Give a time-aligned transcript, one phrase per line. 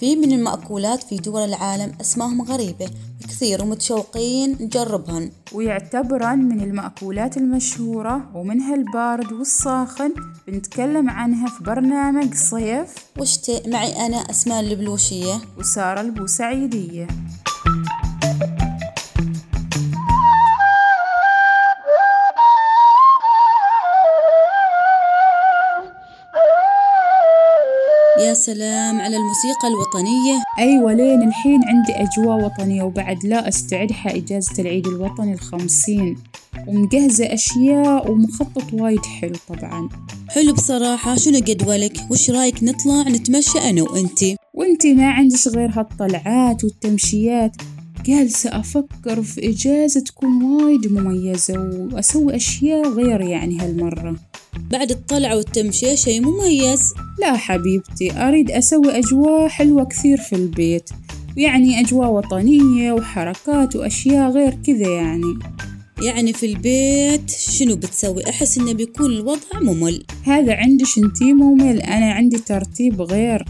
[0.00, 2.90] في من المأكولات في دول العالم أسماهم غريبة
[3.28, 5.30] كثير ومتشوقين نجربهن.
[5.52, 10.14] ويعتبرن من المأكولات المشهورة ومنها البارد والساخن.
[10.48, 12.94] بنتكلم عنها في برنامج صيف.
[13.18, 17.06] وشتاء معي أنا أسماء البلوشية وسارة البوسعيدية.
[28.46, 30.42] سلام على الموسيقى الوطنية.
[30.58, 36.16] أيوة لين الحين عندي أجواء وطنية وبعد لا أستعدها إجازة العيد الوطني الخمسين.
[36.66, 39.88] ومجهزة أشياء ومخطط وايد حلو طبعا.
[40.28, 41.16] حلو بصراحة.
[41.16, 47.56] شنو جدولك؟ وش رأيك نطلع نتمشى أنا وأنتي وانتي ما عندش غير هالطلعات والتمشيات.
[48.06, 54.16] جالسة أفكر في إجازة تكون وايد مميزة وأسوي أشياء غير يعني هالمرة.
[54.74, 56.94] بعد الطلعة والتمشية شي مميز.
[57.18, 60.90] لا حبيبتي أريد أسوي أجواء حلوة كثير في البيت.
[61.36, 65.38] يعني أجواء وطنية وحركات وأشياء غير كذا يعني.
[66.02, 70.04] يعني في البيت شنو بتسوي؟ أحس إنه بيكون الوضع ممل.
[70.24, 73.44] هذا عندش انتي ممل أنا عندي ترتيب غير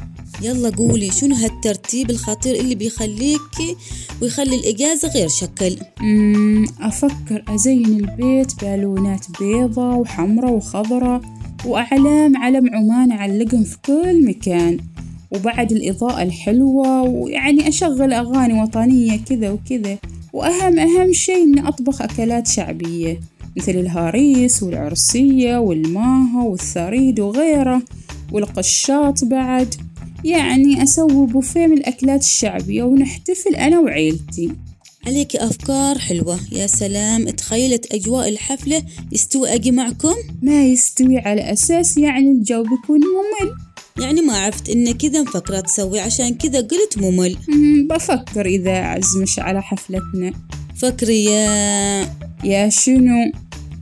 [0.44, 3.76] يلا قولي شنو هالترتيب الخطير اللي بيخليكي
[4.22, 5.76] ويخلي الإجازة غير شكل؟
[6.80, 11.20] أفكر أزين البيت بالونات بيضة وحمرة وخضرة
[11.66, 14.78] وأعلام علم عمان أعلقهم في كل مكان
[15.30, 19.98] وبعد الإضاءة الحلوة ويعني أشغل أغاني وطنية كذا وكذا
[20.32, 23.20] وأهم أهم شي إني أطبخ أكلات شعبية
[23.56, 27.82] مثل الهريس والعرسية والماها والثريد وغيره
[28.32, 29.74] والقشاط بعد.
[30.24, 34.52] يعني أسوي بوفيه من الأكلات الشعبية ونحتفل أنا وعيلتي.
[35.06, 36.40] عليك أفكار حلوة.
[36.52, 43.00] يا سلام تخيلت أجواء الحفلة يستوي أجي معكم؟ ما يستوي على أساس يعني الجو بيكون
[43.00, 43.54] ممل.
[44.00, 47.36] يعني ما عرفت إن كذا مفكرة تسوي عشان كذا قلت ممل.
[47.90, 50.32] بفكر إذا أعزمش على حفلتنا.
[50.76, 52.08] فكري يا
[52.44, 53.32] يا شنو؟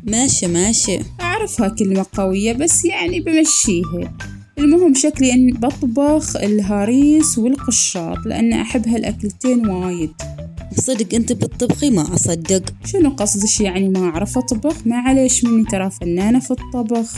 [0.04, 0.98] ماشي ماشي.
[1.20, 4.12] أعرفها كلمة قوية بس يعني بمشيها.
[4.58, 10.10] المهم شكلي أني بطبخ الهريس والقشاط لأن أحب هالأكلتين وايد.
[10.76, 12.74] بصدق أنت بالطبخي ما أصدق.
[12.84, 17.16] شنو قصدش يعني ما أعرف أطبخ؟ ما عليش مني ترى فنانة في الطبخ.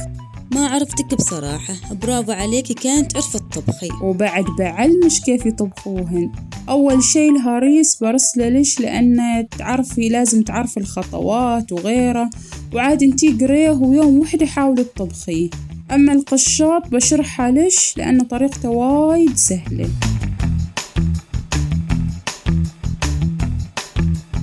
[0.55, 1.75] ما عرفتك بصراحة.
[2.03, 6.33] برافو عليكي كانت تعرف الطبخي وبعد بعلمش كيف يطبخوهن.
[6.69, 12.31] أول شي الهريس برسله ليش؟ لأن تعرفي لازم تعرفي الخطوات وغيره.
[12.75, 15.51] وعاد انتي قريه ويوم وحدة حاولي تطبخيه.
[15.95, 19.89] أما القشاط بشرحها ليش؟ لأن طريقته وايد سهلة.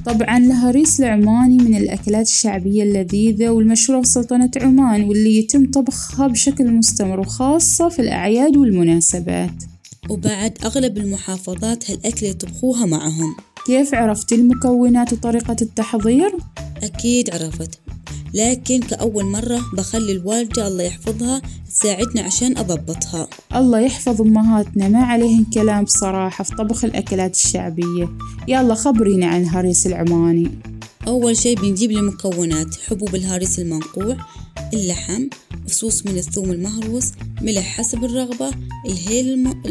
[0.06, 6.72] طبعا الهريس العماني من الأكلات الشعبية اللذيذة والمشهورة في سلطنة عمان واللي يتم طبخها بشكل
[6.72, 9.64] مستمر وخاصة في الأعياد والمناسبات.
[10.10, 13.36] وبعد أغلب المحافظات هالأكل يطبخوها معهم.
[13.66, 16.38] كيف عرفتي المكونات وطريقة التحضير؟
[16.84, 17.81] أكيد عرفت.
[18.34, 23.28] لكن كأول مرة بخلي الوالدة الله يحفظها تساعدنا عشان أضبطها.
[23.56, 28.10] الله يحفظ أمهاتنا ما عليهن كلام بصراحة في طبخ الأكلات الشعبية.
[28.48, 30.52] يلا خبرينا عن الهريس العماني.
[31.08, 34.18] أول شي بنجيب المكونات حبوب الهريس المنقوع
[34.74, 35.28] اللحم
[35.68, 37.12] فصوص من الثوم المهروس
[37.42, 38.52] ملح حسب الرغبة
[38.86, 39.62] الهيل الم-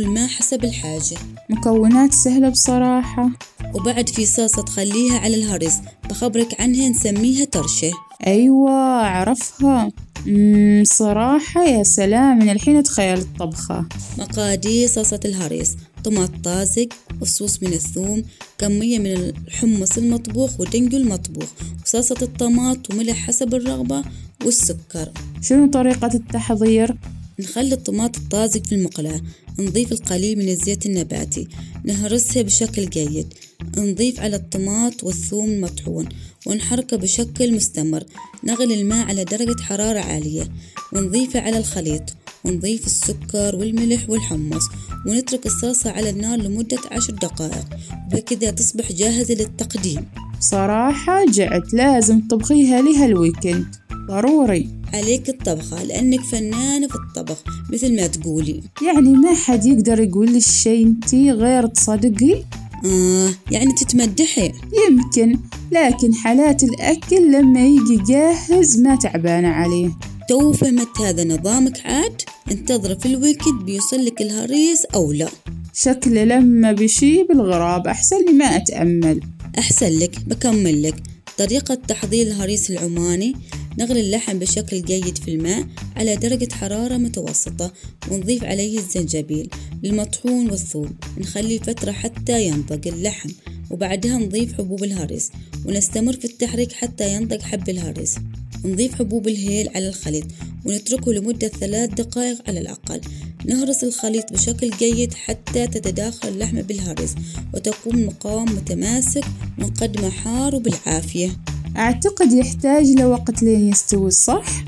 [0.00, 1.18] المطحون والماء حسب الحاجة.
[1.50, 3.30] مكونات سهلة بصراحة.
[3.74, 5.74] وبعد في صلصة تخليها على الهريس
[6.10, 7.90] بخبرك عنها نسميها ترشة.
[8.26, 9.92] أيوة أعرفها.
[10.26, 13.84] مم صراحة يا سلام من الحين أتخيل الطبخة.
[14.18, 16.86] مقادير صلصة الهريس طماط طازج
[17.20, 18.22] وصوص من الثوم
[18.58, 21.48] كمية من الحمص المطبوخ ودنجو المطبوخ
[21.84, 24.02] وصلصة الطماط وملح حسب الرغبة
[24.44, 25.12] والسكر.
[25.42, 26.96] شنو طريقة التحضير؟
[27.40, 29.20] نخلي الطماط الطازج في المقلاة
[29.58, 31.48] نضيف القليل من الزيت النباتي
[31.84, 33.34] نهرسها بشكل جيد
[33.78, 36.08] نضيف على الطماط والثوم المطحون
[36.46, 38.04] ونحركه بشكل مستمر
[38.44, 40.48] نغلي الماء على درجة حرارة عالية
[40.92, 42.02] ونضيفه على الخليط
[42.44, 44.62] ونضيف السكر والملح والحمص
[45.06, 47.66] ونترك الصلصة على النار لمدة عشر دقائق
[48.06, 50.06] وبكذا تصبح جاهزة للتقديم.
[50.38, 53.79] بصراحة جعت لازم تطبخيها لي هالويكند
[54.10, 54.68] ضروري.
[54.94, 58.62] عليك الطبخة لأنك فنانة في الطبخ مثل ما تقولي.
[58.86, 62.44] يعني ما حد يقدر يقول لي الشي انتي غير تصدقي؟
[62.84, 64.52] آه يعني تتمدحي.
[64.88, 65.38] يمكن
[65.72, 69.90] لكن حالات الأكل لما يجي جاهز ما تعبانة عليه.
[70.28, 75.28] تو فهمت هذا نظامك عاد؟ انتظر في ال weekend بيوصل لك الهريس أو لا.
[75.74, 79.20] شكله لما بيشيب الغراب أحسن لي ما أتأمل.
[79.58, 80.94] أحسن لك بكمل لك.
[81.38, 83.34] طريقة تحضير الهريس العماني
[83.78, 87.72] نغلي اللحم بشكل جيد في الماء على درجة حرارة متوسطة
[88.10, 89.50] ونضيف عليه الزنجبيل
[89.84, 90.96] المطحون والثوم.
[91.18, 93.30] نخلي فترة حتى ينضج اللحم
[93.70, 95.30] وبعدها نضيف حبوب الهرس
[95.64, 98.16] ونستمر في التحريك حتى ينضج حب الهرس
[98.64, 100.24] نضيف حبوب الهيل على الخليط
[100.64, 103.00] ونتركه لمدة ثلاث دقائق على الأقل.
[103.44, 107.14] نهرس الخليط بشكل جيد حتى تتداخل اللحمة بالهرس
[107.54, 109.24] وتكون مقام متماسك
[109.58, 111.36] ونقدمه حار وبالعافية.
[111.76, 114.64] أعتقد يحتاج لوقت لين يستوي صح؟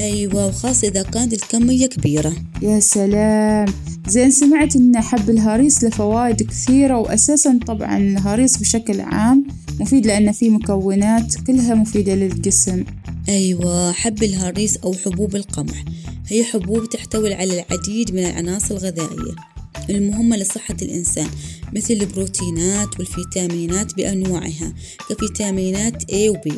[0.00, 2.32] أيوة وخاصة إذا كانت الكمية كبيرة.
[2.62, 3.66] يا سلام.
[4.08, 9.46] زين سمعت إن حب الهريس له فوائد كثيرة وأساسا طبعا الهريس بشكل عام
[9.80, 12.84] مفيد لأن فيه مكونات كلها مفيدة للجسم.
[13.28, 15.84] أيوة حب الهريس أو حبوب القمح.
[16.28, 19.49] هي حبوب تحتوي على العديد من العناصر الغذائية.
[19.90, 21.28] المهمة لصحة الإنسان
[21.72, 24.74] مثل البروتينات والفيتامينات بأنواعها
[25.10, 26.52] كفيتامينات A و B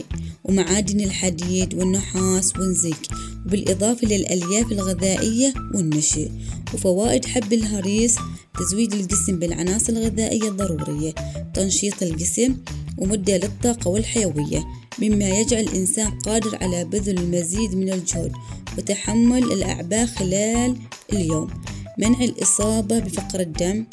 [0.44, 3.08] ومعادن الحديد والنحاس والزنك
[3.46, 6.29] وبالإضافة للألياف الغذائية والنشا
[6.75, 8.17] وفوائد حب الهريس
[8.58, 11.14] تزويد الجسم بالعناصر الغذائية الضرورية
[11.55, 12.56] تنشيط الجسم
[12.99, 14.64] ومدة للطاقة والحيوية
[14.99, 18.32] مما يجعل الإنسان قادر على بذل المزيد من الجهد
[18.78, 20.76] وتحمل الأعباء خلال
[21.12, 21.50] اليوم.
[21.98, 23.84] منع الإصابة بفقر الدم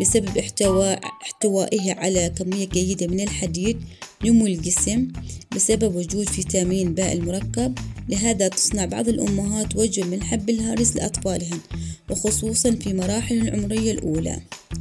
[0.00, 3.76] بسبب احتواء احتوائه على كمية جيدة من الحديد
[4.24, 5.08] نمو الجسم
[5.56, 7.78] بسبب وجود فيتامين باء المركب.
[8.08, 11.58] لهذا تصنع بعض الأمهات من حب الهارس لأطفالهن
[12.10, 14.38] وخصوصا في مراحل العمرية الأولى.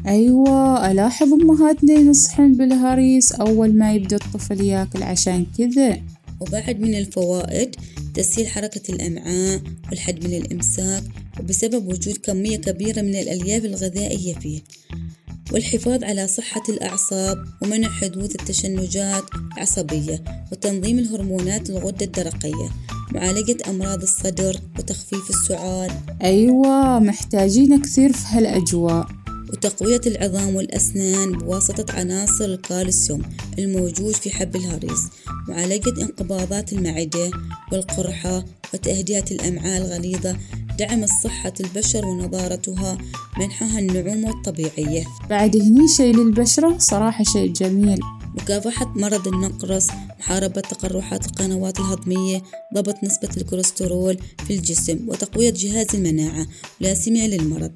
[0.08, 6.02] أيوة ألاحظ أمهاتنا ينصحن بالهريس أول ما يبدأ الطفل يأكل عشان كذا.
[6.40, 7.76] وبعد من الفوائد
[8.14, 11.04] تسهيل حركة الأمعاء والحد من الإمساك
[11.40, 14.62] وبسبب وجود كمية كبيرة من الألياف الغذائية فيه
[15.52, 19.24] والحفاظ على صحة الأعصاب ومنع حدوث التشنجات
[19.54, 22.70] العصبية وتنظيم الهرمونات الغدة الدرقية
[23.12, 25.92] معالجة أمراض الصدر وتخفيف السعال.
[26.24, 29.21] أيوة محتاجين كثير في هالأجواء.
[29.54, 33.22] وتقوية العظام والأسنان بواسطة عناصر الكالسيوم
[33.60, 35.02] الموجود في حب الهريس
[35.48, 37.32] معالجة انقباضات المعدة
[37.72, 40.36] والقرحة وتهدئة الأمعاء الغليظة
[40.80, 42.98] دعم صحة البشر ونضارتها
[43.38, 45.04] منحها النعومة الطبيعية.
[45.30, 48.00] بعد هني شي للبشرة صراحة شيء جميل.
[48.36, 49.88] مكافحة مرض النقرس
[50.20, 52.44] محاربة تقرحات القنوات الهضمية
[52.76, 54.18] ضبط نسبة الكوليسترول
[54.48, 56.48] في الجسم وتقوية جهاز المناعة
[56.80, 57.72] لا سمع للمرض.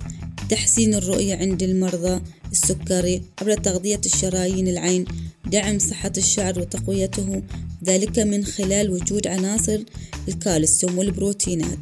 [0.49, 2.21] تحسين الرؤية عند المرضى
[2.51, 5.05] السكري عبر تغذية الشرايين العين
[5.45, 7.41] دعم صحة الشعر وتقويته
[7.83, 9.79] ذلك من خلال وجود عناصر
[10.27, 11.77] الكالسيوم والبروتينات.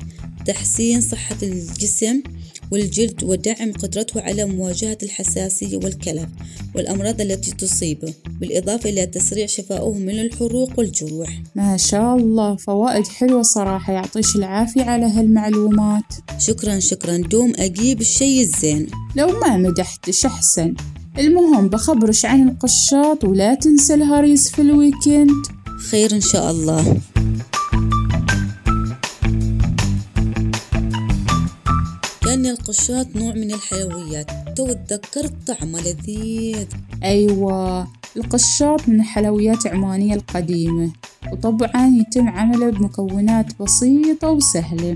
[0.45, 2.23] تحسين صحة الجسم
[2.73, 6.27] والجلد ودعم قدرته على مواجهة الحساسية والكلف
[6.75, 11.41] والأمراض التي تصيبه بالإضافة إلى تسريع شفائه من الحروق والجروح.
[11.55, 16.03] ما شاء الله فوائد حلوة صراحة يعطيش العافية على هالمعلومات.
[16.39, 17.17] شكرا شكرا.
[17.17, 18.87] دوم أجيب الشي الزين.
[19.15, 20.73] لو ما مدحتش أحسن.
[21.19, 25.45] المهم بخبرش عن القشاط ولا تنسى الهريس في الويكند.
[25.89, 26.97] خير إن شاء الله.
[32.53, 34.27] القشاط نوع من الحلويات
[34.57, 36.65] تو تذكرت طعمه لذيذ.
[37.03, 40.91] أيوة القشاط من الحلويات العمانية القديمة
[41.31, 44.95] وطبعا يتم عمله بمكونات بسيطة وسهلة.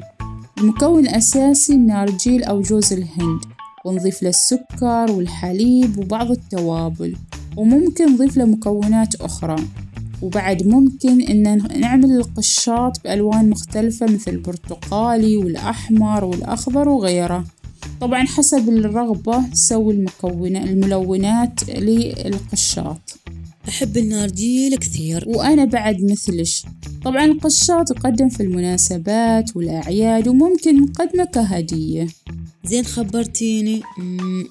[0.57, 3.41] المكون الأساسي النارجيل أو جوز الهند
[3.85, 7.15] ونضيف له السكر والحليب وبعض التوابل
[7.57, 9.55] وممكن نضيف له مكونات أخرى.
[10.21, 17.43] وبعد ممكن إن نعمل القشاط بألوان مختلفة مثل البرتقالي والأحمر والأخضر وغيره.
[18.01, 23.17] طبعا حسب الرغبة نسوي المكونات الملونات للقشاط.
[23.69, 26.65] أحب النارجيل كثير وأنا بعد مثلش.
[27.05, 32.07] طبعا القشاط يقدم في المناسبات والأعياد وممكن نقدمه كهدية.
[32.65, 33.81] زين خبرتيني.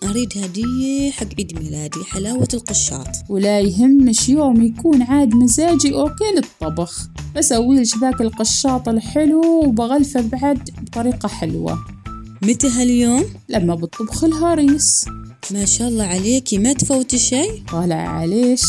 [0.05, 3.09] أريد هدية حق عيد ميلادي حلاوة القشاط.
[3.29, 7.09] ولا يهمش يوم يكون عاد مزاجي أوكي للطبخ.
[7.37, 11.96] بسويلش ذاك القشاط الحلو وبغلفه بعد بطريقة حلوة.
[12.43, 15.05] متى هاليوم؟ لما بتطبخ الهريس
[15.53, 18.63] ما شاء الله عليكي ما تفوتي شي؟ طالع عليش.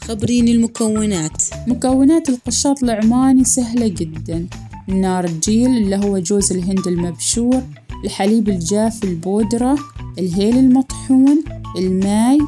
[0.00, 1.42] خبريني المكونات.
[1.66, 4.46] مكونات القشاط العماني سهلة جدا.
[4.88, 7.62] النارجيل اللي هو جوز الهند المبشور
[8.04, 9.78] الحليب الجاف البودرة
[10.18, 11.44] الهيل المطحون
[11.78, 12.38] الماي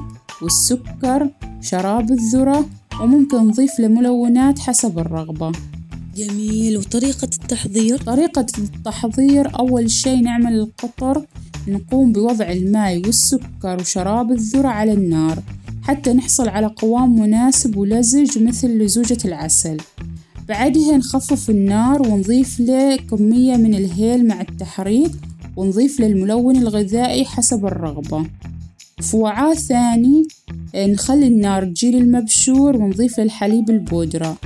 [0.43, 2.69] والسكر شراب الذرة
[3.01, 5.53] وممكن نضيف له ملونات حسب الرغبة.
[6.17, 6.79] جميل.
[6.79, 11.27] وطريقة التحضير؟ طريقة التحضير أول شي نعمل القطر
[11.69, 15.43] نقوم بوضع الماء والسكر وشراب الذرة على النار
[15.83, 19.77] حتى نحصل على قوام مناسب ولزج مثل لزوجة العسل.
[20.49, 25.13] بعدها نخفف النار ونضيف له كمية من الهيل مع التحريك
[25.57, 28.27] ونضيف له الملون الغذائي حسب الرغبة.
[29.01, 30.23] في وعاء ثاني
[30.77, 34.37] نخلي النار تجيل المبشور ونضيف الحليب البودرة.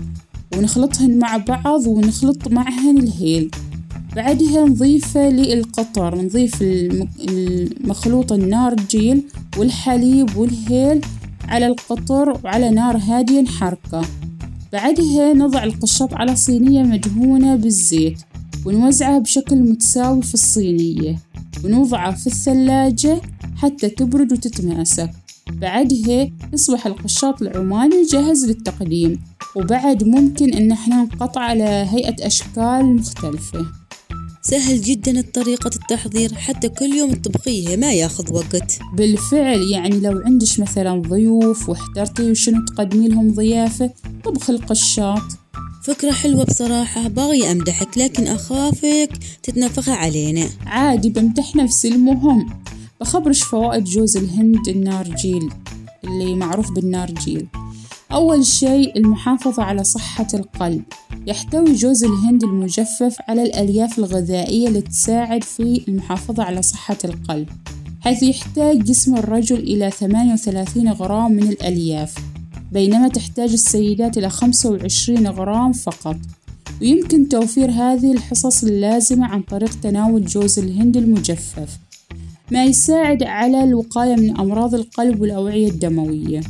[0.57, 3.51] ونخلطهن مع بعض ونخلط معهن الهيل.
[4.17, 9.23] بعدها نضيفه للقطر نضيف المخلوط النار تجيل
[9.59, 11.01] والحليب والهيل
[11.45, 14.03] على القطر وعلى نار هادية نحركه.
[14.73, 18.19] بعدها نضع القشاط على صينية مدهونة بالزيت
[18.67, 21.19] ونوزعها بشكل متساوي في الصينية
[21.65, 23.21] ونوضعها في الثلاجة
[23.57, 25.11] حتى تبرد وتتماسك.
[25.61, 29.21] بعدها يصبح القشاط العماني جاهز للتقديم.
[29.57, 33.67] وبعد ممكن إن إحنا نقطع على هيئة أشكال مختلفة.
[34.43, 38.79] سهل جدا طريقة التحضير حتى كل يوم تطبخيه ما ياخذ وقت.
[38.95, 43.91] بالفعل يعني لو عندش مثلا ضيوف واحترتي وشنو تقدمي لهم ضيافة
[44.25, 45.23] طبخ القشاط.
[45.85, 49.11] فكرة حلوة بصراحة باغي أمدحك لكن أخافك
[49.43, 50.49] تتنفخ علينا.
[50.67, 52.47] عادي بمدح نفسي المهم.
[53.01, 55.51] بخبرش فوائد جوز الهند النارجيل
[56.05, 57.47] اللي معروف بالنارجيل
[58.13, 60.83] أول شيء المحافظة على صحة القلب.
[61.27, 67.49] يحتوي جوز الهند المجفف على الألياف الغذائية اللي تساعد في المحافظة على صحة القلب
[68.01, 72.15] حيث يحتاج جسم الرجل إلى 38 غرام من الألياف
[72.73, 76.17] بينما تحتاج السيدات إلى 25 غرام فقط.
[76.83, 81.79] ويمكن توفير هذه الحصص اللازمة عن طريق تناول جوز الهند المجفف
[82.51, 86.41] ما يساعد على الوقاية من أمراض القلب والأوعية الدموية.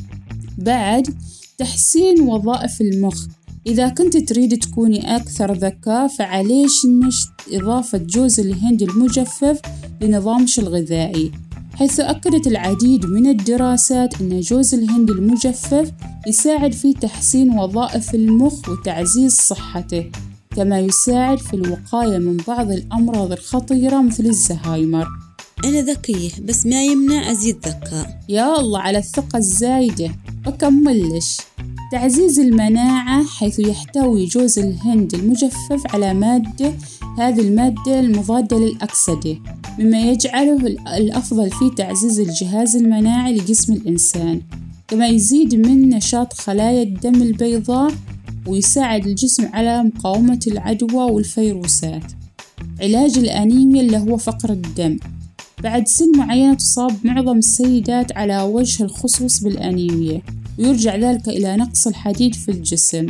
[0.58, 1.14] بعد
[1.58, 3.26] تحسين وظائف المخ.
[3.66, 9.60] إذا كنت تريد تكوني أكثر ذكاء فعليش نشت إضافة جوز الهند المجفف
[10.00, 11.32] لنظامش الغذائي
[11.74, 15.92] حيث أكدت العديد من الدراسات أن جوز الهند المجفف
[16.26, 20.10] يساعد في تحسين وظائف المخ وتعزيز صحته
[20.56, 25.06] كما يساعد في الوقاية من بعض الأمراض الخطيرة مثل الزهايمر.
[25.64, 28.20] أنا ذكية بس ما يمنع أزيد ذكاء.
[28.28, 30.10] يا الله على الثقة الزايدة.
[30.46, 31.40] بكملش
[31.92, 36.72] تعزيز المناعة حيث يحتوي جوز الهند المجفف على مادة
[37.18, 39.36] هذه المادة المضادة للأكسدة
[39.78, 44.40] مما يجعله الأفضل في تعزيز الجهاز المناعي لجسم الإنسان
[44.88, 47.92] كما يزيد من نشاط خلايا الدم البيضاء
[48.46, 52.12] ويساعد الجسم على مقاومة العدوى والفيروسات.
[52.80, 54.98] علاج الأنيميا اللي هو فقر الدم.
[55.66, 60.22] بعد سن معينة تصاب معظم السيدات على وجه الخصوص بالأنيميا.
[60.58, 63.06] ويرجع ذلك إلى نقص الحديد في الجسم.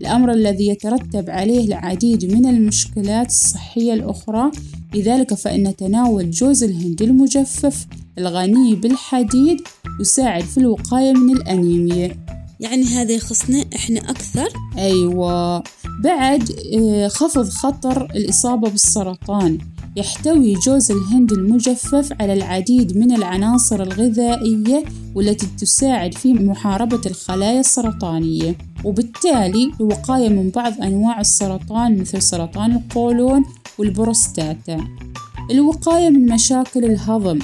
[0.00, 4.50] الأمر الذي يترتب عليه العديد من المشكلات الصحية الأخرى
[4.94, 7.86] لذلك فإن تناول جوز الهند المجفف
[8.18, 9.60] الغني بالحديد
[10.00, 12.16] يساعد في الوقاية من الأنيميا.
[12.60, 14.48] يعني هذا يخصنا إحنا أكثر؟
[14.78, 15.62] أيوة.
[16.02, 19.58] بعد آه، خفض خطر الإصابة بالسرطان.
[19.96, 24.84] يحتوي جوز الهند المجفف على العديد من العناصر الغذائية
[25.14, 28.56] والتي تساعد في محاربة الخلايا السرطانية.
[28.84, 33.44] وبالتالي الوقاية من بعض أنواع السرطان مثل سرطان القولون
[33.78, 34.84] والبروستاتا.
[35.50, 37.38] الوقاية من مشاكل الهضم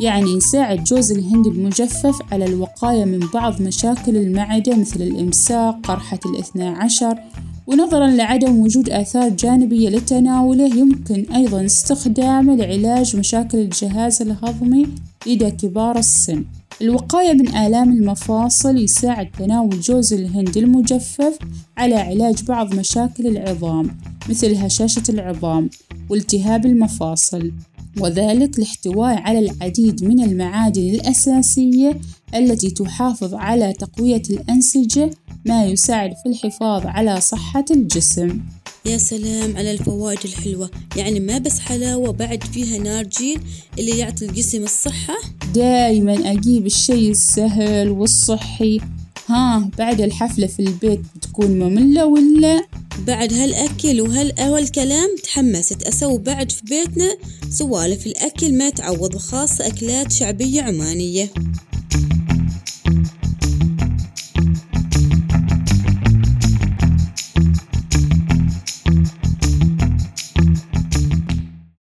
[0.00, 6.68] يعني يساعد جوز الهند المجفف على الوقاية من بعض مشاكل المعدة مثل الإمساك، قرحة الاثنى
[6.68, 7.18] عشر،
[7.66, 14.86] ونظرا لعدم وجود آثار جانبية لتناوله يمكن أيضا استخدامه لعلاج مشاكل الجهاز الهضمي
[15.26, 16.44] لدى كبار السن.
[16.82, 21.38] الوقاية من آلام المفاصل يساعد تناول جوز الهند المجفف
[21.76, 23.90] على علاج بعض مشاكل العظام
[24.28, 25.70] مثل هشاشة العظام
[26.10, 27.52] والتهاب المفاصل
[28.00, 32.00] وذلك لاحتواء على العديد من المعادن الأساسية
[32.34, 35.10] التي تحافظ على تقوية الأنسجة
[35.44, 38.40] ما يساعد في الحفاظ على صحة الجسم.
[38.86, 40.70] يا سلام على الفوائد الحلوة.
[40.96, 43.40] يعني ما بس حلاوة بعد فيها نارجيل
[43.78, 45.14] اللي يعطي الجسم الصحة؟
[45.54, 48.80] دايما أجيب الشي السهل والصحي.
[49.26, 52.66] ها بعد الحفلة في البيت بتكون مملة ولا؟
[53.06, 55.82] بعد هالأكل وهالكلام تحمست.
[55.82, 57.16] أسوي بعد في بيتنا
[57.50, 61.28] سوالف الأكل ما تعوض وخاصة أكلات شعبية عمانية.